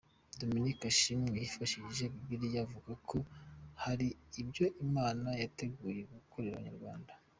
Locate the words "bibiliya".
2.13-2.59